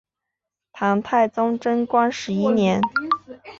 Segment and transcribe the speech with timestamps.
[0.73, 2.81] 唐太宗贞观十一年。